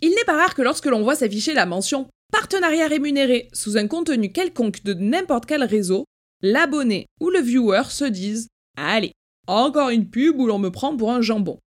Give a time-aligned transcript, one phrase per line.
[0.00, 3.86] Il n'est pas rare que lorsque l'on voit s'afficher la mention partenariat rémunéré sous un
[3.86, 6.04] contenu quelconque de n'importe quel réseau,
[6.42, 9.12] l'abonné ou le viewer se disent Allez,
[9.46, 11.58] encore une pub où l'on me prend pour un jambon.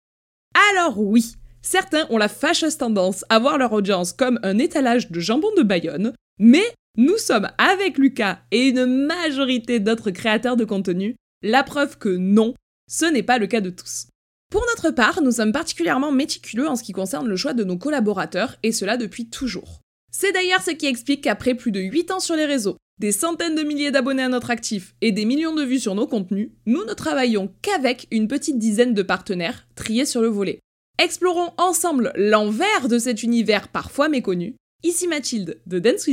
[0.74, 5.20] Alors oui, certains ont la fâcheuse tendance à voir leur audience comme un étalage de
[5.20, 6.64] jambon de Bayonne, mais
[6.98, 12.54] nous sommes avec Lucas et une majorité d'autres créateurs de contenu la preuve que non,
[12.88, 14.08] ce n'est pas le cas de tous.
[14.52, 17.78] Pour notre part, nous sommes particulièrement méticuleux en ce qui concerne le choix de nos
[17.78, 19.80] collaborateurs, et cela depuis toujours.
[20.12, 23.56] C'est d'ailleurs ce qui explique qu'après plus de 8 ans sur les réseaux, des centaines
[23.56, 26.84] de milliers d'abonnés à notre actif et des millions de vues sur nos contenus, nous
[26.84, 30.60] ne travaillons qu'avec une petite dizaine de partenaires triés sur le volet.
[31.02, 34.56] Explorons ensemble l'envers de cet univers parfois méconnu.
[34.84, 36.10] Ici Mathilde de Dance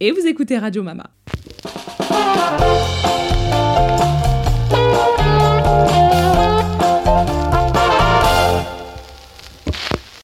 [0.00, 1.10] et vous écoutez Radio Mama.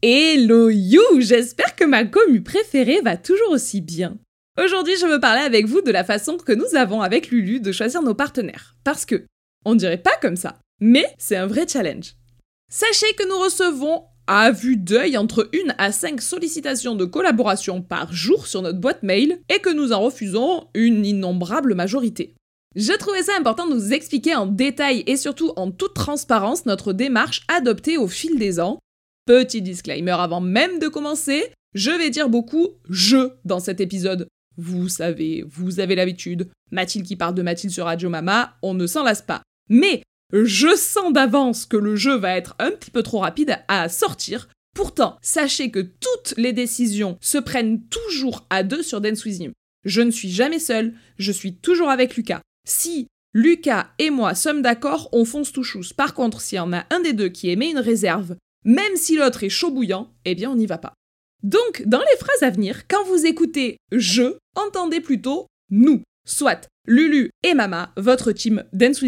[0.07, 4.19] Hello you J'espère que ma commu préférée va toujours aussi bien.
[4.63, 7.73] Aujourd'hui, je veux parler avec vous de la façon que nous avons avec Lulu de
[7.73, 8.77] choisir nos partenaires.
[8.85, 9.25] Parce que,
[9.65, 12.17] on dirait pas comme ça, mais c'est un vrai challenge.
[12.71, 18.13] Sachez que nous recevons à vue d'œil entre une à cinq sollicitations de collaboration par
[18.13, 22.35] jour sur notre boîte mail et que nous en refusons une innombrable majorité.
[22.77, 26.93] Je trouvais ça important de vous expliquer en détail et surtout en toute transparence notre
[26.93, 28.81] démarche adoptée au fil des ans
[29.27, 34.29] Petit disclaimer avant même de commencer, je vais dire beaucoup je dans cet épisode.
[34.59, 38.87] Vous savez, vous avez l'habitude, Mathilde qui parle de Mathilde sur Radio Mama, on ne
[38.87, 39.43] s'en lasse pas.
[39.71, 40.03] Mais
[40.33, 44.49] je sens d'avance que le jeu va être un petit peu trop rapide à sortir.
[44.75, 49.53] Pourtant, sachez que toutes les décisions se prennent toujours à deux sur Dance With
[49.87, 52.43] Je ne suis jamais seule, je suis toujours avec Lucas.
[52.69, 55.95] Si Lucas et moi sommes d'accord, on fonce tout chousse.
[55.95, 59.17] Par contre, s'il y en a un des deux qui émet une réserve, même si
[59.17, 60.95] l'autre est chaud bouillant, eh bien on n'y va pas.
[61.43, 67.31] Donc, dans les phrases à venir, quand vous écoutez je, entendez plutôt nous, soit Lulu
[67.43, 69.03] et Mama, votre team Dance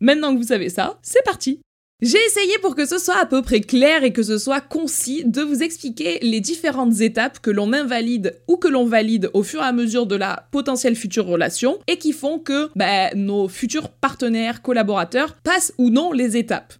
[0.00, 1.60] Maintenant que vous savez ça, c'est parti
[2.02, 5.22] j'ai essayé pour que ce soit à peu près clair et que ce soit concis
[5.26, 9.60] de vous expliquer les différentes étapes que l'on invalide ou que l'on valide au fur
[9.60, 13.90] et à mesure de la potentielle future relation et qui font que bah, nos futurs
[13.90, 16.72] partenaires, collaborateurs passent ou non les étapes.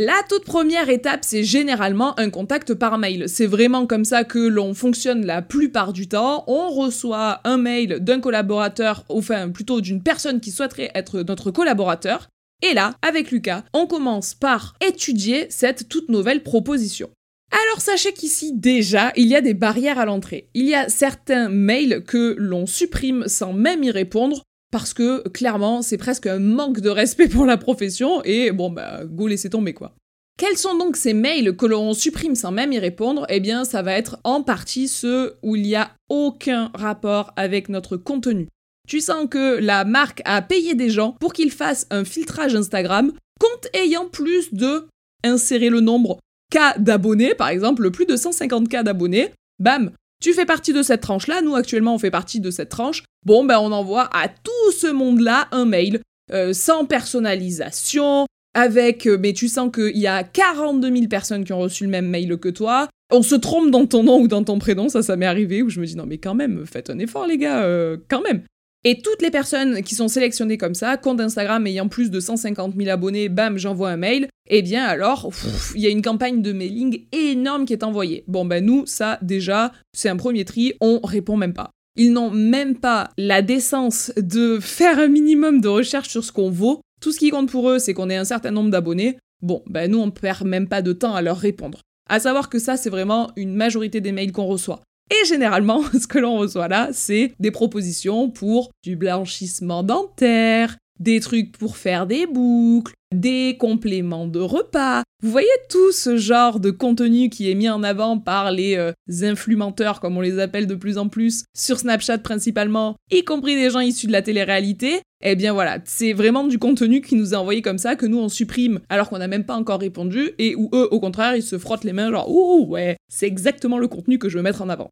[0.00, 3.28] La toute première étape, c'est généralement un contact par mail.
[3.28, 6.44] C'est vraiment comme ça que l'on fonctionne la plupart du temps.
[6.46, 12.28] On reçoit un mail d'un collaborateur, enfin plutôt d'une personne qui souhaiterait être notre collaborateur.
[12.62, 17.10] Et là, avec Lucas, on commence par étudier cette toute nouvelle proposition.
[17.50, 20.48] Alors sachez qu'ici déjà, il y a des barrières à l'entrée.
[20.54, 25.82] Il y a certains mails que l'on supprime sans même y répondre parce que clairement,
[25.82, 29.74] c'est presque un manque de respect pour la profession et bon, bah, go laisser tomber
[29.74, 29.94] quoi.
[30.38, 33.26] Quels sont donc ces mails que l'on supprime sans même y répondre?
[33.28, 37.68] Eh bien, ça va être en partie ceux où il n'y a aucun rapport avec
[37.68, 38.46] notre contenu.
[38.86, 43.12] Tu sens que la marque a payé des gens pour qu'ils fassent un filtrage Instagram,
[43.40, 44.86] compte ayant plus de
[45.24, 46.20] insérer le nombre
[46.52, 49.90] K d'abonnés, par exemple, plus de 150 K d'abonnés, bam,
[50.20, 53.04] tu fais partie de cette tranche-là, nous actuellement on fait partie de cette tranche.
[53.24, 56.00] Bon, ben on envoie à tout ce monde-là un mail
[56.32, 61.52] euh, sans personnalisation, avec, euh, mais tu sens qu'il y a 42 000 personnes qui
[61.52, 62.88] ont reçu le même mail que toi.
[63.10, 65.70] On se trompe dans ton nom ou dans ton prénom, ça, ça m'est arrivé, où
[65.70, 68.42] je me dis non mais quand même, faites un effort les gars, euh, quand même.
[68.84, 72.74] Et toutes les personnes qui sont sélectionnées comme ça, compte Instagram ayant plus de 150
[72.76, 75.30] 000 abonnés, bam, j'envoie un mail, eh bien alors,
[75.74, 78.24] il y a une campagne de mailing énorme qui est envoyée.
[78.28, 81.70] Bon ben nous, ça déjà, c'est un premier tri, on répond même pas.
[81.96, 86.50] Ils n'ont même pas la décence de faire un minimum de recherche sur ce qu'on
[86.50, 86.80] vaut.
[87.00, 89.18] Tout ce qui compte pour eux, c'est qu'on ait un certain nombre d'abonnés.
[89.42, 91.80] Bon, ben nous, on perd même pas de temps à leur répondre.
[92.08, 94.82] À savoir que ça, c'est vraiment une majorité des mails qu'on reçoit.
[95.10, 101.20] Et généralement, ce que l'on reçoit là, c'est des propositions pour du blanchissement dentaire, des
[101.20, 105.02] trucs pour faire des boucles, des compléments de repas.
[105.22, 108.92] Vous voyez tout ce genre de contenu qui est mis en avant par les euh,
[109.22, 113.70] influenceurs, comme on les appelle de plus en plus, sur Snapchat principalement, y compris des
[113.70, 115.00] gens issus de la télé-réalité.
[115.24, 118.18] Eh bien voilà, c'est vraiment du contenu qui nous est envoyé comme ça, que nous
[118.18, 121.42] on supprime alors qu'on n'a même pas encore répondu, et où eux, au contraire, ils
[121.42, 124.62] se frottent les mains genre «Ouh, ouais, c'est exactement le contenu que je veux mettre
[124.62, 124.90] en avant».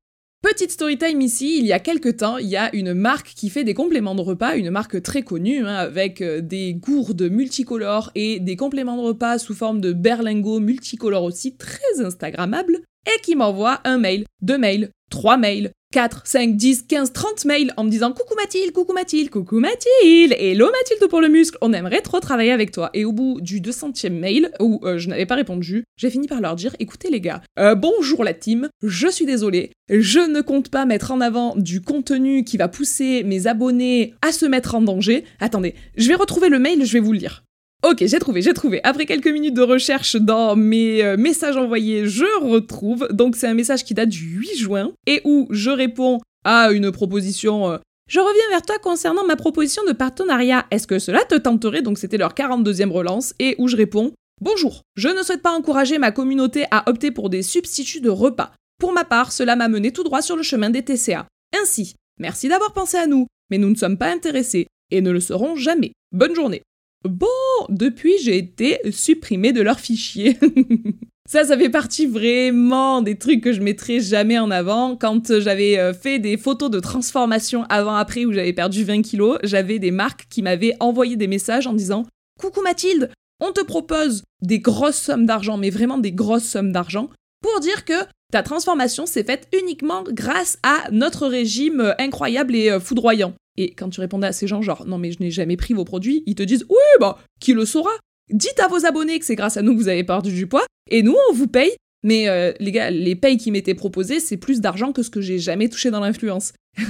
[0.49, 3.51] Petite story time ici, il y a quelques temps, il y a une marque qui
[3.51, 8.13] fait des compléments de repas, une marque très connue, hein, avec euh, des gourdes multicolores
[8.15, 12.79] et des compléments de repas sous forme de berlingots multicolores aussi, très instagrammables,
[13.09, 17.73] et qui m'envoie un mail, deux mails, trois mails, 4, 5, 10, 15, 30 mails
[17.77, 21.73] en me disant coucou Mathilde, coucou Mathilde, coucou Mathilde, hello Mathilde pour le muscle, on
[21.73, 22.91] aimerait trop travailler avec toi.
[22.93, 26.41] Et au bout du 200e mail, où euh, je n'avais pas répondu, j'ai fini par
[26.41, 30.71] leur dire écoutez les gars, euh, bonjour la team, je suis désolée, je ne compte
[30.71, 34.83] pas mettre en avant du contenu qui va pousser mes abonnés à se mettre en
[34.83, 35.25] danger.
[35.41, 37.46] Attendez, je vais retrouver le mail, je vais vous le lire.
[37.85, 38.81] Ok, j'ai trouvé, j'ai trouvé.
[38.85, 43.09] Après quelques minutes de recherche dans mes euh, messages envoyés, je retrouve.
[43.11, 46.91] Donc c'est un message qui date du 8 juin et où je réponds à une
[46.91, 47.71] proposition.
[47.71, 47.79] Euh,
[48.09, 50.67] je reviens vers toi concernant ma proposition de partenariat.
[50.71, 51.83] Est-ce que cela te tenterait?
[51.83, 55.99] Donc c'était leur 42e relance et où je réponds Bonjour, je ne souhaite pas encourager
[55.99, 58.53] ma communauté à opter pour des substituts de repas.
[58.79, 61.27] Pour ma part, cela m'a mené tout droit sur le chemin des TCA.
[61.59, 65.21] Ainsi, merci d'avoir pensé à nous, mais nous ne sommes pas intéressés et ne le
[65.21, 65.93] serons jamais.
[66.13, 66.63] Bonne journée.
[67.07, 67.27] Bon,
[67.69, 70.39] depuis j'ai été supprimée de leur fichier.
[71.29, 74.97] ça, ça fait partie vraiment des trucs que je mettrai jamais en avant.
[74.97, 79.79] Quand j'avais euh, fait des photos de transformation avant-après où j'avais perdu 20 kilos, j'avais
[79.79, 82.05] des marques qui m'avaient envoyé des messages en disant
[82.41, 83.11] Coucou Mathilde,
[83.41, 87.11] on te propose des grosses sommes d'argent, mais vraiment des grosses sommes d'argent,
[87.43, 87.95] pour dire que
[88.33, 93.35] ta transformation s'est faite uniquement grâce à notre régime euh, incroyable et euh, foudroyant.
[93.57, 95.85] Et quand tu répondais à ces gens, genre, non mais je n'ai jamais pris vos
[95.85, 97.93] produits, ils te disent, oui, bah, qui le saura?
[98.31, 100.67] Dites à vos abonnés que c'est grâce à nous que vous avez perdu du poids,
[100.91, 101.73] et nous, on vous paye.
[102.03, 105.21] Mais euh, les gars, les payes qui m'étaient proposées, c'est plus d'argent que ce que
[105.21, 106.53] j'ai jamais touché dans l'influence.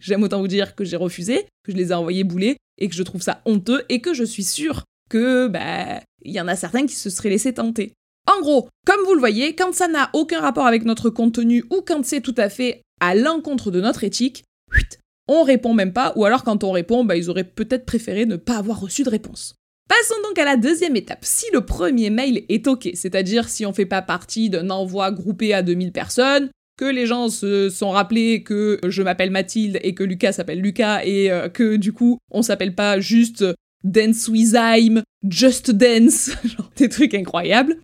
[0.00, 2.94] J'aime autant vous dire que j'ai refusé, que je les ai envoyés bouler, et que
[2.94, 6.56] je trouve ça honteux, et que je suis sûre que, bah, il y en a
[6.56, 7.92] certains qui se seraient laissés tenter.
[8.38, 11.82] En gros, comme vous le voyez, quand ça n'a aucun rapport avec notre contenu ou
[11.84, 14.44] quand c'est tout à fait à l'encontre de notre éthique,
[15.26, 18.36] on répond même pas, ou alors quand on répond, bah, ils auraient peut-être préféré ne
[18.36, 19.54] pas avoir reçu de réponse.
[19.88, 21.24] Passons donc à la deuxième étape.
[21.24, 25.52] Si le premier mail est OK, c'est-à-dire si on fait pas partie d'un envoi groupé
[25.52, 30.04] à 2000 personnes, que les gens se sont rappelés que je m'appelle Mathilde et que
[30.04, 33.44] Lucas s'appelle Lucas et euh, que du coup on s'appelle pas juste
[33.82, 37.78] Dance with I'm, Just Dance, genre des trucs incroyables.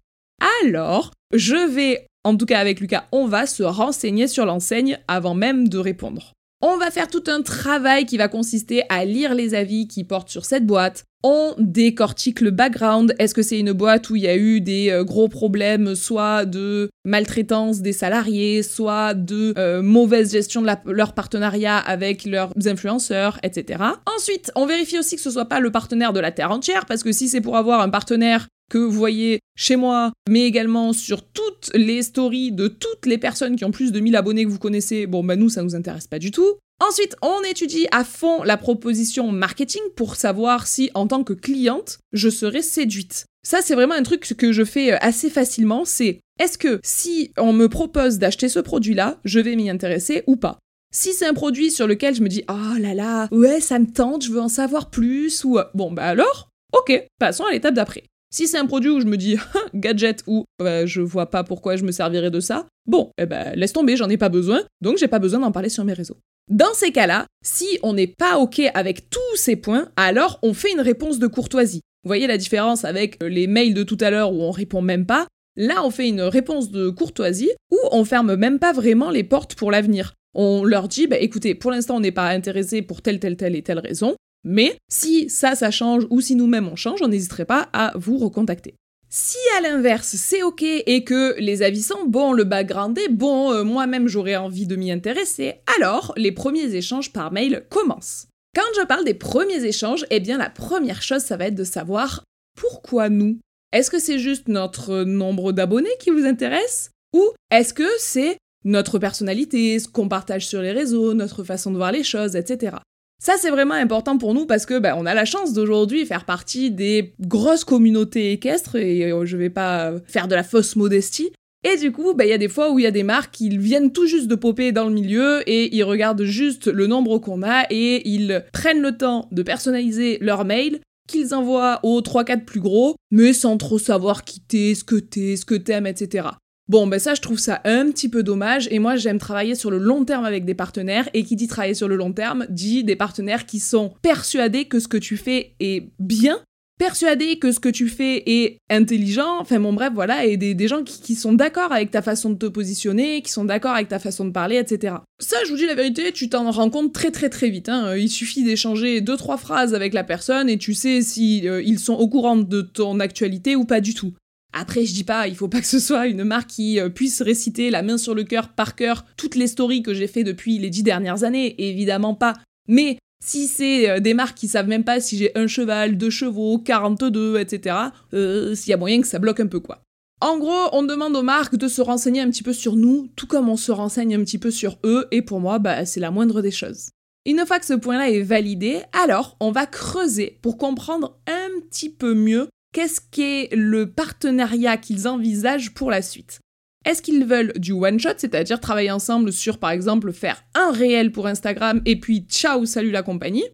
[0.63, 5.35] Alors, je vais, en tout cas avec Lucas, on va se renseigner sur l'enseigne avant
[5.35, 6.33] même de répondre.
[6.67, 10.31] On va faire tout un travail qui va consister à lire les avis qui portent
[10.31, 11.05] sur cette boîte.
[11.23, 13.15] On décortique le background.
[13.19, 16.47] Est-ce que c'est une boîte où il y a eu des euh, gros problèmes, soit
[16.47, 23.39] de maltraitance des salariés, soit de euh, mauvaise gestion de leur partenariat avec leurs influenceurs,
[23.43, 23.83] etc.
[24.17, 27.03] Ensuite, on vérifie aussi que ce soit pas le partenaire de la terre entière, parce
[27.03, 31.23] que si c'est pour avoir un partenaire que vous voyez chez moi, mais également sur
[31.23, 34.59] toutes les stories de toutes les personnes qui ont plus de 1000 abonnés que vous
[34.59, 36.55] connaissez, bon bah nous ça nous intéresse pas du tout.
[36.81, 41.99] Ensuite, on étudie à fond la proposition marketing pour savoir si en tant que cliente,
[42.13, 43.27] je serais séduite.
[43.45, 47.33] Ça c'est vraiment un truc que je fais euh, assez facilement, c'est est-ce que si
[47.39, 50.59] on me propose d'acheter ce produit-là, je vais m'y intéresser ou pas?
[50.93, 53.87] Si c'est un produit sur lequel je me dis oh là là, ouais, ça me
[53.87, 57.75] tente, je veux en savoir plus, ou euh, bon bah alors, ok, passons à l'étape
[57.75, 58.05] d'après.
[58.35, 59.37] Si c'est un produit où je me dis
[59.75, 63.53] gadget ou bah, je vois pas pourquoi je me servirais de ça, bon, eh ben
[63.55, 66.17] laisse tomber, j'en ai pas besoin, donc j'ai pas besoin d'en parler sur mes réseaux.
[66.51, 70.73] Dans ces cas-là, si on n'est pas OK avec tous ces points, alors on fait
[70.73, 71.83] une réponse de courtoisie.
[72.03, 75.07] Vous voyez la différence avec les mails de tout à l'heure où on répond même
[75.07, 79.23] pas Là, on fait une réponse de courtoisie où on ferme même pas vraiment les
[79.23, 80.15] portes pour l'avenir.
[80.35, 83.55] On leur dit, bah, écoutez, pour l'instant, on n'est pas intéressé pour telle, telle, telle
[83.55, 84.17] et telle raison.
[84.45, 88.19] Mais si ça, ça change ou si nous-mêmes on change, on n'hésiterait pas à vous
[88.19, 88.75] recontacter.
[89.17, 93.53] Si à l'inverse c'est ok et que les avis sont bons, le background est bon,
[93.53, 98.27] euh, moi-même j'aurais envie de m'y intéresser, alors les premiers échanges par mail commencent.
[98.57, 101.63] Quand je parle des premiers échanges, eh bien la première chose ça va être de
[101.63, 102.25] savoir
[102.59, 103.39] pourquoi nous
[103.73, 108.99] Est-ce que c'est juste notre nombre d'abonnés qui vous intéresse Ou est-ce que c'est notre
[108.99, 112.79] personnalité, ce qu'on partage sur les réseaux, notre façon de voir les choses, etc.
[113.25, 116.27] Ça, c'est vraiment important pour nous parce que bah, on a la chance d'aujourd'hui faire
[116.27, 121.33] partie des grosses communautés équestres et euh, je vais pas faire de la fausse modestie.
[121.67, 123.33] Et du coup, bah, il y a des fois où il y a des marques
[123.33, 127.19] qui viennent tout juste de popper dans le milieu et ils regardent juste le nombre
[127.19, 132.45] qu'on a et ils prennent le temps de personnaliser leur mail qu'ils envoient aux 3-4
[132.45, 136.29] plus gros, mais sans trop savoir qui t'es, ce que t'es, ce que t'aimes, etc.
[136.69, 139.71] Bon, ben ça, je trouve ça un petit peu dommage, et moi, j'aime travailler sur
[139.71, 142.85] le long terme avec des partenaires, et qui dit travailler sur le long terme, dit
[142.85, 146.41] des partenaires qui sont persuadés que ce que tu fais est bien,
[146.79, 150.83] persuadés que ce que tu fais est intelligent, enfin bon bref, voilà, et des, gens
[150.83, 154.25] qui, sont d'accord avec ta façon de te positionner, qui sont d'accord avec ta façon
[154.25, 154.97] de parler, etc.
[155.21, 157.69] Ça, je vous dis la vérité, tu t'en rends compte très très très vite.
[157.69, 157.97] Hein.
[157.97, 161.79] Il suffit d'échanger deux trois phrases avec la personne et tu sais si euh, ils
[161.79, 164.15] sont au courant de ton actualité ou pas du tout.
[164.57, 167.21] Après, je dis pas, il faut pas que ce soit une marque qui euh, puisse
[167.23, 170.59] réciter la main sur le cœur par cœur toutes les stories que j'ai fait depuis
[170.59, 172.35] les dix dernières années, évidemment pas.
[172.69, 176.11] Mais si c'est euh, des marques qui savent même pas si j'ai un cheval, deux
[176.11, 177.77] chevaux, 42, etc.,
[178.15, 179.83] euh, s'il y a moyen que ça bloque un peu quoi.
[180.21, 183.27] En gros, on demande aux marques de se renseigner un petit peu sur nous, tout
[183.27, 186.13] comme on se renseigne un petit peu sur eux, et pour moi, bah, c'est la
[186.13, 186.91] moindre des choses.
[187.27, 191.91] Une fois que ce point-là est validé, alors on va creuser pour comprendre un petit
[191.91, 196.41] peu mieux qu'est-ce qu'est le partenariat qu'ils envisagent pour la suite?
[196.85, 201.29] Est-ce qu'ils veulent du one-shot, c'est-à-dire travailler ensemble sur, par exemple, faire un réel pour
[201.29, 203.45] Instagram et puis ciao, salut la compagnie?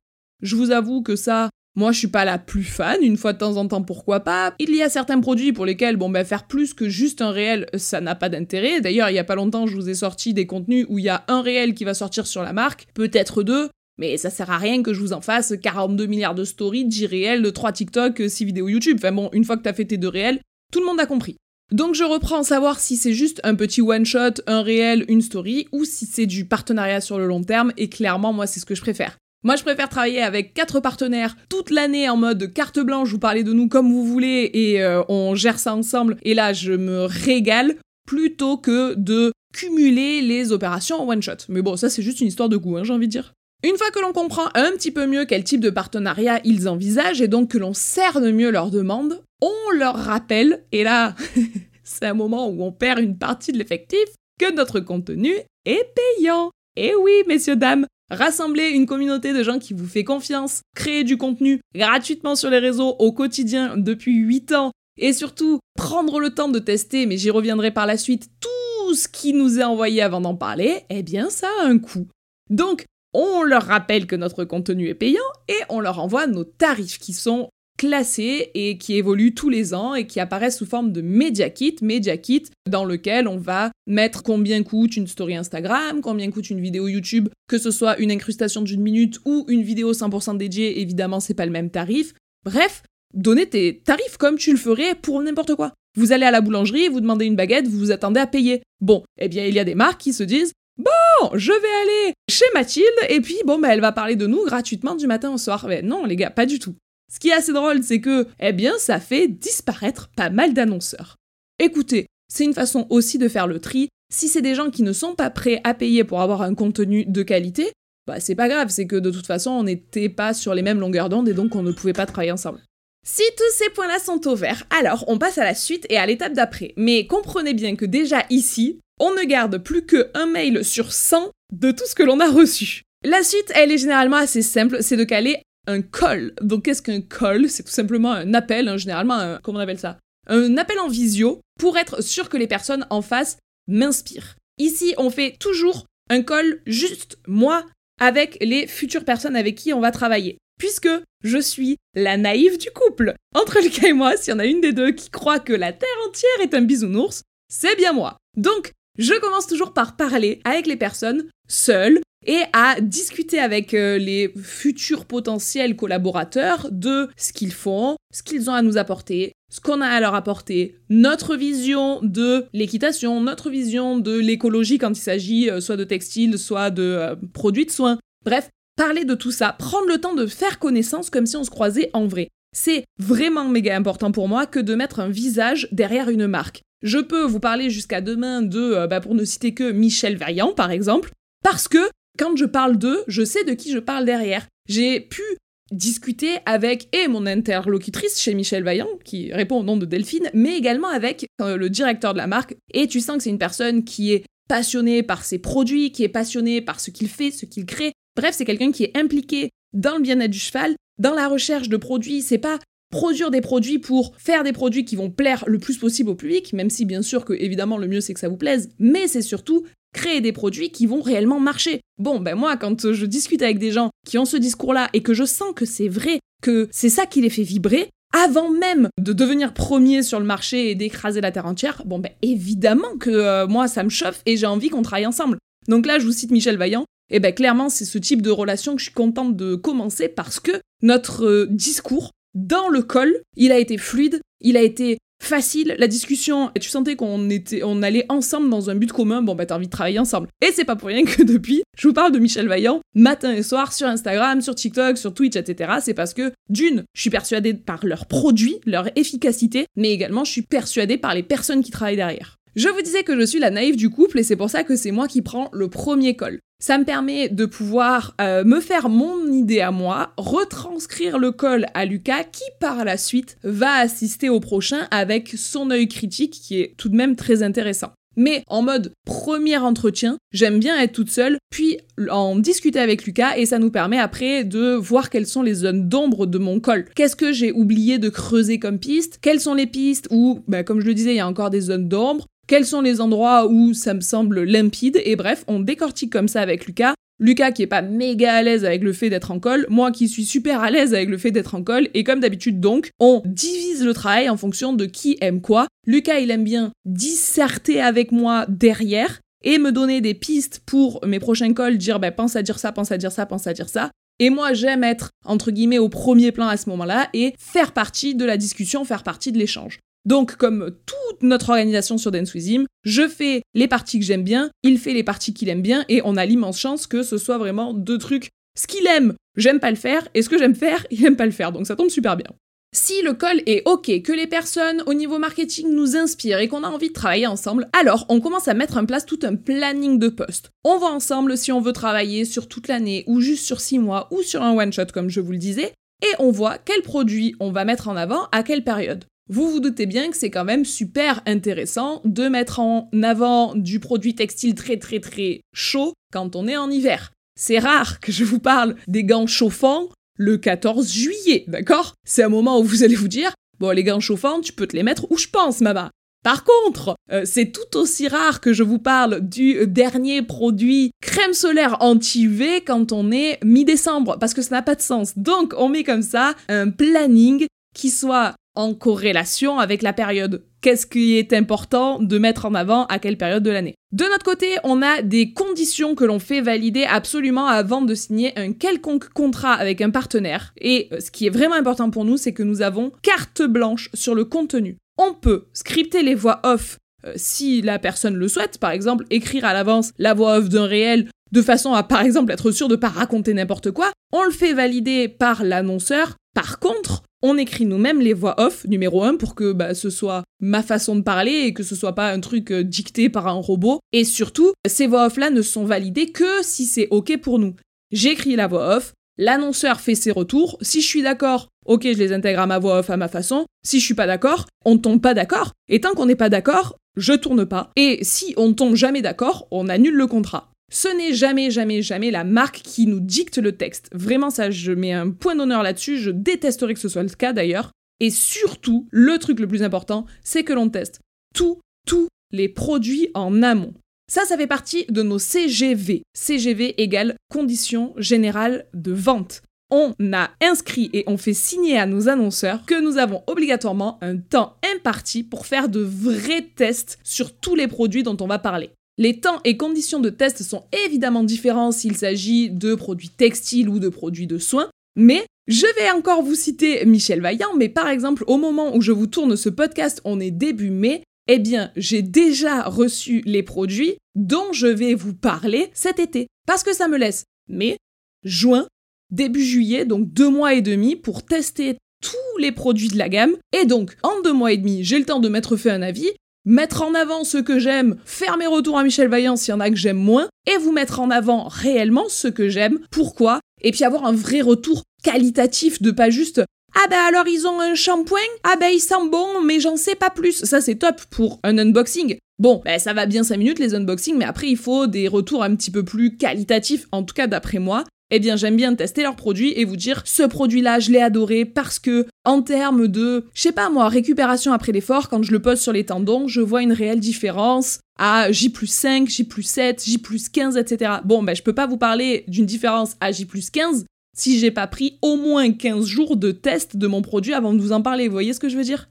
[0.42, 3.38] Je vous avoue que ça, moi je suis pas la plus fan, une fois de
[3.38, 4.54] temps en temps pourquoi pas?
[4.58, 7.66] Il y a certains produits pour lesquels, bon ben faire plus que juste un réel,
[7.76, 8.80] ça n'a pas d'intérêt.
[8.80, 11.10] D'ailleurs, il y a pas longtemps, je vous ai sorti des contenus où il y
[11.10, 13.68] a un réel qui va sortir sur la marque, peut-être deux,
[14.00, 17.06] mais ça sert à rien que je vous en fasse 42 milliards de stories, 10
[17.06, 18.96] réels, 3 TikTok, 6 vidéos YouTube.
[18.98, 20.40] Enfin bon, une fois que t'as fait tes deux réels,
[20.72, 21.36] tout le monde a compris.
[21.70, 25.84] Donc je reprends savoir si c'est juste un petit one-shot, un réel, une story, ou
[25.84, 28.80] si c'est du partenariat sur le long terme, et clairement moi c'est ce que je
[28.80, 29.18] préfère.
[29.44, 33.44] Moi je préfère travailler avec quatre partenaires toute l'année en mode carte blanche, vous parlez
[33.44, 37.04] de nous comme vous voulez et euh, on gère ça ensemble, et là je me
[37.04, 41.46] régale, plutôt que de cumuler les opérations en one-shot.
[41.50, 43.34] Mais bon, ça c'est juste une histoire de goût, hein, j'ai envie de dire.
[43.62, 47.20] Une fois que l'on comprend un petit peu mieux quel type de partenariat ils envisagent
[47.20, 51.14] et donc que l'on cerne mieux leurs demandes, on leur rappelle, et là,
[51.84, 54.06] c'est un moment où on perd une partie de l'effectif,
[54.38, 55.34] que notre contenu
[55.66, 56.50] est payant.
[56.76, 61.18] Et oui, messieurs, dames, rassembler une communauté de gens qui vous fait confiance, créer du
[61.18, 66.48] contenu gratuitement sur les réseaux au quotidien depuis 8 ans, et surtout prendre le temps
[66.48, 70.22] de tester, mais j'y reviendrai par la suite, tout ce qui nous est envoyé avant
[70.22, 72.08] d'en parler, eh bien ça a un coût.
[72.48, 76.98] Donc, on leur rappelle que notre contenu est payant et on leur envoie nos tarifs
[76.98, 77.48] qui sont
[77.80, 81.76] classés et qui évoluent tous les ans et qui apparaissent sous forme de Media Kit,
[81.80, 86.60] Media Kit dans lequel on va mettre combien coûte une story Instagram, combien coûte une
[86.60, 91.20] vidéo YouTube, que ce soit une incrustation d'une minute ou une vidéo 100% dédiée, évidemment
[91.20, 92.12] c'est pas le même tarif.
[92.44, 92.82] Bref,
[93.14, 95.72] donner tes tarifs comme tu le ferais pour n'importe quoi.
[95.96, 98.62] Vous allez à la boulangerie, vous demandez une baguette, vous vous attendez à payer.
[98.82, 102.14] Bon, eh bien il y a des marques qui se disent Bon, je vais aller
[102.30, 105.36] chez Mathilde et puis bon, bah, elle va parler de nous gratuitement du matin au
[105.36, 105.66] soir.
[105.68, 106.74] Mais non, les gars, pas du tout.
[107.12, 111.16] Ce qui est assez drôle, c'est que, eh bien, ça fait disparaître pas mal d'annonceurs.
[111.58, 113.88] Écoutez, c'est une façon aussi de faire le tri.
[114.10, 117.04] Si c'est des gens qui ne sont pas prêts à payer pour avoir un contenu
[117.04, 117.72] de qualité,
[118.06, 120.80] bah c'est pas grave, c'est que de toute façon on n'était pas sur les mêmes
[120.80, 122.60] longueurs d'onde et donc on ne pouvait pas travailler ensemble.
[123.06, 126.06] Si tous ces points-là sont au vert, alors on passe à la suite et à
[126.06, 126.74] l'étape d'après.
[126.76, 131.72] Mais comprenez bien que déjà ici, on ne garde plus qu'un mail sur 100 de
[131.72, 132.82] tout ce que l'on a reçu.
[133.02, 136.34] La suite, elle est généralement assez simple, c'est de caler un call.
[136.42, 137.48] Donc qu'est-ce qu'un call?
[137.48, 139.98] C'est tout simplement un appel, hein, généralement, un, comment on appelle ça?
[140.28, 144.36] Un appel en visio pour être sûr que les personnes en face m'inspirent.
[144.58, 147.64] Ici, on fait toujours un call juste moi
[148.00, 150.38] avec les futures personnes avec qui on va travailler.
[150.58, 150.90] Puisque
[151.24, 153.14] je suis la naïve du couple.
[153.34, 155.72] Entre Lucas et moi, s'il y en a une des deux qui croit que la
[155.72, 158.18] Terre entière est un bisounours, c'est bien moi.
[158.36, 163.96] Donc, je commence toujours par parler avec les personnes seules et à discuter avec euh,
[163.98, 169.60] les futurs potentiels collaborateurs de ce qu'ils font, ce qu'ils ont à nous apporter, ce
[169.60, 175.00] qu'on a à leur apporter, notre vision de l'équitation, notre vision de l'écologie quand il
[175.00, 177.98] s'agit euh, soit de textiles, soit de euh, produits de soins.
[178.24, 181.50] Bref, parler de tout ça, prendre le temps de faire connaissance comme si on se
[181.50, 182.28] croisait en vrai.
[182.52, 186.62] C'est vraiment méga important pour moi que de mettre un visage derrière une marque.
[186.82, 190.52] Je peux vous parler jusqu'à demain de, euh, bah, pour ne citer que Michel Vaillant,
[190.52, 191.10] par exemple,
[191.42, 194.46] parce que quand je parle d'eux, je sais de qui je parle derrière.
[194.68, 195.22] J'ai pu
[195.70, 200.56] discuter avec et mon interlocutrice chez Michel Vaillant, qui répond au nom de Delphine, mais
[200.56, 202.56] également avec euh, le directeur de la marque.
[202.74, 206.08] Et tu sens que c'est une personne qui est passionnée par ses produits, qui est
[206.08, 207.92] passionnée par ce qu'il fait, ce qu'il crée.
[208.16, 211.76] Bref, c'est quelqu'un qui est impliqué dans le bien-être du cheval, dans la recherche de
[211.76, 212.22] produits.
[212.22, 212.58] C'est pas
[212.90, 216.52] produire des produits pour faire des produits qui vont plaire le plus possible au public,
[216.52, 219.22] même si bien sûr que évidemment le mieux c'est que ça vous plaise, mais c'est
[219.22, 221.80] surtout créer des produits qui vont réellement marcher.
[221.98, 225.14] Bon, ben moi quand je discute avec des gens qui ont ce discours-là et que
[225.14, 229.12] je sens que c'est vrai, que c'est ça qui les fait vibrer, avant même de
[229.12, 233.46] devenir premier sur le marché et d'écraser la terre entière, bon ben évidemment que euh,
[233.46, 235.38] moi ça me chauffe et j'ai envie qu'on travaille ensemble.
[235.68, 238.74] Donc là je vous cite Michel Vaillant, et ben clairement c'est ce type de relation
[238.74, 243.52] que je suis contente de commencer parce que notre euh, discours dans le col, il
[243.52, 247.82] a été fluide, il a été facile, la discussion, et tu sentais qu'on était, on
[247.82, 250.28] allait ensemble dans un but commun, bon bah t'as envie de travailler ensemble.
[250.40, 253.42] Et c'est pas pour rien que depuis, je vous parle de Michel Vaillant, matin et
[253.42, 255.74] soir, sur Instagram, sur TikTok, sur Twitch, etc.
[255.82, 260.32] C'est parce que, d'une, je suis persuadée par leurs produits, leur efficacité, mais également je
[260.32, 262.36] suis persuadée par les personnes qui travaillent derrière.
[262.56, 264.74] Je vous disais que je suis la naïve du couple et c'est pour ça que
[264.74, 266.40] c'est moi qui prends le premier col.
[266.62, 271.64] Ça me permet de pouvoir euh, me faire mon idée à moi, retranscrire le col
[271.72, 276.60] à Lucas qui par la suite va assister au prochain avec son œil critique qui
[276.60, 277.92] est tout de même très intéressant.
[278.16, 281.78] Mais en mode premier entretien, j'aime bien être toute seule, puis
[282.10, 285.88] en discuter avec Lucas et ça nous permet après de voir quelles sont les zones
[285.88, 286.84] d'ombre de mon col.
[286.94, 289.18] Qu'est-ce que j'ai oublié de creuser comme piste?
[289.22, 290.08] Quelles sont les pistes?
[290.10, 292.80] Où, bah, comme je le disais, il y a encore des zones d'ombre quels sont
[292.80, 296.94] les endroits où ça me semble limpide, et bref, on décortique comme ça avec Lucas.
[297.20, 300.08] Lucas qui est pas méga à l'aise avec le fait d'être en col, moi qui
[300.08, 303.22] suis super à l'aise avec le fait d'être en col, et comme d'habitude donc, on
[303.24, 305.68] divise le travail en fonction de qui aime quoi.
[305.86, 311.20] Lucas il aime bien disserter avec moi derrière, et me donner des pistes pour mes
[311.20, 313.68] prochains cols, dire ben, pense à dire ça, pense à dire ça, pense à dire
[313.68, 313.92] ça.
[314.18, 318.16] Et moi, j'aime être, entre guillemets, au premier plan à ce moment-là et faire partie
[318.16, 319.78] de la discussion, faire partie de l'échange.
[320.06, 324.24] Donc, comme toute notre organisation sur Dance With Him, je fais les parties que j'aime
[324.24, 327.18] bien, il fait les parties qu'il aime bien, et on a l'immense chance que ce
[327.18, 328.30] soit vraiment deux trucs.
[328.58, 331.26] Ce qu'il aime, j'aime pas le faire, et ce que j'aime faire, il aime pas
[331.26, 332.30] le faire, donc ça tombe super bien.
[332.72, 336.62] Si le call est ok, que les personnes au niveau marketing nous inspirent et qu'on
[336.62, 339.98] a envie de travailler ensemble, alors on commence à mettre en place tout un planning
[339.98, 340.50] de poste.
[340.62, 344.06] On voit ensemble si on veut travailler sur toute l'année ou juste sur six mois
[344.12, 347.34] ou sur un one shot comme je vous le disais, et on voit quel produit
[347.40, 349.04] on va mettre en avant à quelle période.
[349.32, 353.78] Vous vous doutez bien que c'est quand même super intéressant de mettre en avant du
[353.78, 357.12] produit textile très très très chaud quand on est en hiver.
[357.38, 361.94] C'est rare que je vous parle des gants chauffants le 14 juillet, d'accord?
[362.04, 364.74] C'est un moment où vous allez vous dire, bon les gants chauffants, tu peux te
[364.74, 365.90] les mettre où je pense, maman.
[366.24, 371.34] Par contre, euh, c'est tout aussi rare que je vous parle du dernier produit crème
[371.34, 375.16] solaire anti-UV quand on est mi-décembre, parce que ça n'a pas de sens.
[375.16, 377.46] Donc, on met comme ça un planning
[377.76, 380.44] qui soit en corrélation avec la période.
[380.60, 383.74] Qu'est-ce qui est important de mettre en avant à quelle période de l'année?
[383.92, 388.38] De notre côté, on a des conditions que l'on fait valider absolument avant de signer
[388.38, 390.52] un quelconque contrat avec un partenaire.
[390.60, 393.88] Et euh, ce qui est vraiment important pour nous, c'est que nous avons carte blanche
[393.94, 394.76] sur le contenu.
[394.98, 396.76] On peut scripter les voix off
[397.06, 400.66] euh, si la personne le souhaite, par exemple écrire à l'avance la voix off d'un
[400.66, 404.30] réel de façon à par exemple être sûr de pas raconter n'importe quoi, on le
[404.30, 406.16] fait valider par l'annonceur.
[406.34, 410.24] Par contre, on écrit nous-mêmes les voix off, numéro 1, pour que bah, ce soit
[410.40, 413.32] ma façon de parler et que ce soit pas un truc euh, dicté par un
[413.32, 413.80] robot.
[413.92, 417.54] Et surtout, ces voix off-là ne sont validées que si c'est OK pour nous.
[417.92, 420.56] J'écris la voix off, l'annonceur fait ses retours.
[420.62, 423.46] Si je suis d'accord, OK, je les intègre à ma voix off à ma façon.
[423.64, 425.52] Si je suis pas d'accord, on ne tombe pas d'accord.
[425.68, 427.70] Et tant qu'on n'est pas d'accord, je tourne pas.
[427.76, 430.50] Et si on ne tombe jamais d'accord, on annule le contrat.
[430.70, 433.90] Ce n'est jamais, jamais, jamais la marque qui nous dicte le texte.
[433.92, 435.98] Vraiment, ça, je mets un point d'honneur là-dessus.
[435.98, 437.72] Je détesterais que ce soit le cas d'ailleurs.
[437.98, 441.00] Et surtout, le truc le plus important, c'est que l'on teste
[441.34, 443.74] tous, tous les produits en amont.
[444.10, 446.02] Ça, ça fait partie de nos CGV.
[446.14, 449.42] CGV égale conditions générales de vente.
[449.70, 454.16] On a inscrit et on fait signer à nos annonceurs que nous avons obligatoirement un
[454.16, 458.70] temps imparti pour faire de vrais tests sur tous les produits dont on va parler.
[459.00, 463.78] Les temps et conditions de test sont évidemment différents s'il s'agit de produits textiles ou
[463.78, 468.24] de produits de soins, mais je vais encore vous citer Michel Vaillant, mais par exemple,
[468.26, 472.02] au moment où je vous tourne ce podcast, on est début mai, eh bien, j'ai
[472.02, 476.26] déjà reçu les produits dont je vais vous parler cet été.
[476.46, 477.78] Parce que ça me laisse mai,
[478.22, 478.66] juin,
[479.10, 483.36] début juillet, donc deux mois et demi pour tester tous les produits de la gamme.
[483.58, 486.10] Et donc, en deux mois et demi, j'ai le temps de mettre fait un avis
[486.44, 489.60] mettre en avant ce que j'aime, faire mes retours à Michel Vaillant s'il y en
[489.60, 493.72] a que j'aime moins, et vous mettre en avant réellement ce que j'aime, pourquoi, et
[493.72, 496.42] puis avoir un vrai retour qualitatif de pas juste
[496.76, 499.96] ah ben alors ils ont un shampoing, ah ben il sent bon, mais j'en sais
[499.96, 500.44] pas plus.
[500.44, 502.16] Ça c'est top pour un unboxing.
[502.38, 505.42] Bon, ben ça va bien 5 minutes les unboxings, mais après il faut des retours
[505.42, 509.02] un petit peu plus qualitatifs, en tout cas d'après moi eh bien j'aime bien tester
[509.02, 513.26] leurs produits et vous dire ce produit-là je l'ai adoré parce que en termes de,
[513.34, 516.40] je sais pas moi, récupération après l'effort, quand je le pose sur les tendons, je
[516.40, 520.92] vois une réelle différence à J plus 5, J plus 7, J plus 15, etc.
[521.04, 523.84] Bon, ben je peux pas vous parler d'une différence à J plus 15
[524.16, 527.60] si j'ai pas pris au moins 15 jours de test de mon produit avant de
[527.60, 528.88] vous en parler, vous voyez ce que je veux dire?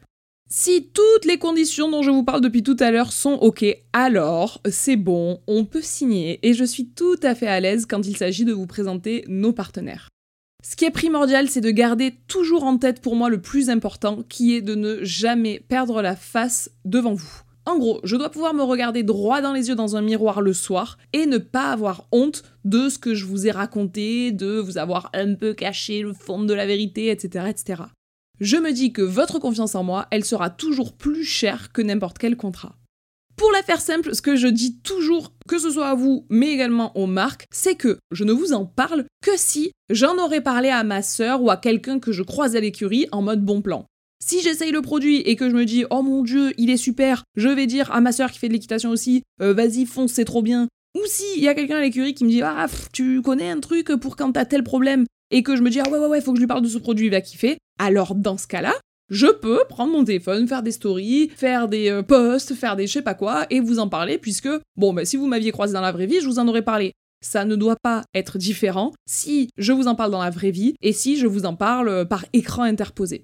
[0.51, 4.59] Si toutes les conditions dont je vous parle depuis tout à l'heure sont OK, alors
[4.69, 8.17] c'est bon, on peut signer et je suis tout à fait à l'aise quand il
[8.17, 10.09] s'agit de vous présenter nos partenaires.
[10.63, 14.23] Ce qui est primordial, c'est de garder toujours en tête pour moi le plus important,
[14.27, 17.41] qui est de ne jamais perdre la face devant vous.
[17.65, 20.53] En gros, je dois pouvoir me regarder droit dans les yeux dans un miroir le
[20.53, 24.79] soir et ne pas avoir honte de ce que je vous ai raconté, de vous
[24.79, 27.83] avoir un peu caché le fond de la vérité, etc., etc.
[28.39, 32.17] Je me dis que votre confiance en moi, elle sera toujours plus chère que n'importe
[32.17, 32.78] quel contrat.
[33.36, 36.52] Pour la faire simple, ce que je dis toujours, que ce soit à vous, mais
[36.52, 40.69] également aux marques, c'est que je ne vous en parle que si j'en aurais parlé
[40.69, 43.86] à ma sœur ou à quelqu'un que je croise à l'écurie en mode bon plan.
[44.23, 47.23] Si j'essaye le produit et que je me dis oh mon dieu il est super,
[47.36, 50.25] je vais dire à ma sœur qui fait de l'équitation aussi euh, vas-y fonce c'est
[50.25, 50.67] trop bien.
[50.97, 53.62] Ou si il y a quelqu'un à l'écurie qui me dit ah tu connais un
[53.62, 55.06] truc pour quand t'as tel problème?
[55.32, 56.67] et que je me dis ah ouais ouais ouais faut que je lui parle de
[56.67, 57.58] ce produit il va kiffer.
[57.80, 58.74] Alors dans ce cas-là
[59.10, 62.94] je peux prendre mon téléphone, faire des stories, faire des euh, posts, faire des je
[62.94, 65.82] sais pas quoi, et vous en parler, puisque, bon, bah, si vous m'aviez croisé dans
[65.82, 66.94] la vraie vie, je vous en aurais parlé.
[67.22, 70.76] Ça ne doit pas être différent si je vous en parle dans la vraie vie
[70.82, 73.24] et si je vous en parle euh, par écran interposé.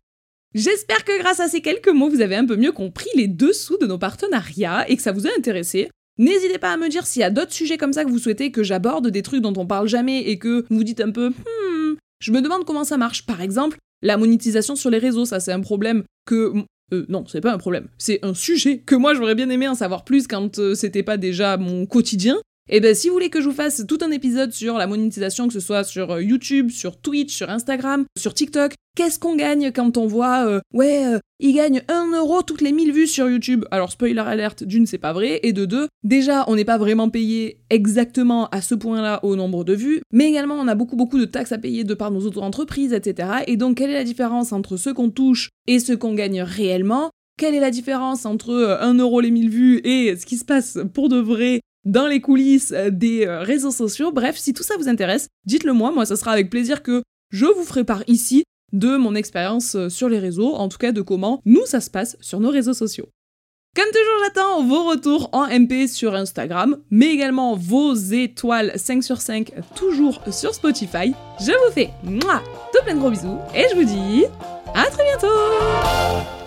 [0.54, 3.78] J'espère que grâce à ces quelques mots, vous avez un peu mieux compris les dessous
[3.78, 5.90] de nos partenariats et que ça vous a intéressé.
[6.18, 8.52] N'hésitez pas à me dire s'il y a d'autres sujets comme ça que vous souhaitez
[8.52, 11.96] que j'aborde, des trucs dont on parle jamais et que vous dites un peu hmm,
[12.20, 13.26] je me demande comment ça marche.
[13.26, 16.54] Par exemple, la monétisation sur les réseaux, ça c'est un problème que...
[16.94, 17.88] Euh, non, c'est pas un problème.
[17.98, 21.18] C'est un sujet que moi j'aurais bien aimé en savoir plus quand euh, c'était pas
[21.18, 22.38] déjà mon quotidien.
[22.68, 24.88] Et eh ben si vous voulez que je vous fasse tout un épisode sur la
[24.88, 29.36] monétisation, que ce soit sur euh, YouTube, sur Twitch, sur Instagram, sur TikTok, qu'est-ce qu'on
[29.36, 33.06] gagne quand on voit euh, ouais, euh, il gagne 1 euro toutes les 1000 vues
[33.06, 33.66] sur YouTube?
[33.70, 37.08] Alors spoiler alerte, d'une c'est pas vrai, et de deux, déjà on n'est pas vraiment
[37.08, 41.20] payé exactement à ce point-là au nombre de vues, mais également on a beaucoup beaucoup
[41.20, 43.44] de taxes à payer de par nos auto-entreprises, etc.
[43.46, 47.12] Et donc quelle est la différence entre ce qu'on touche et ce qu'on gagne réellement?
[47.38, 50.80] Quelle est la différence entre 1 euro les 1000 vues et ce qui se passe
[50.96, 54.12] pour de vrai dans les coulisses euh, des euh, réseaux sociaux.
[54.12, 57.46] Bref, si tout ça vous intéresse, dites-le moi, moi ça sera avec plaisir que je
[57.46, 58.44] vous ferai part ici
[58.74, 61.90] de mon expérience euh, sur les réseaux, en tout cas de comment nous ça se
[61.90, 63.08] passe sur nos réseaux sociaux.
[63.76, 69.20] Comme toujours, j'attends vos retours en MP sur Instagram, mais également vos étoiles 5 sur
[69.20, 71.14] 5 toujours sur Spotify.
[71.42, 74.24] Je vous fais moi, tout plein de gros bisous et je vous dis
[74.74, 76.45] à très bientôt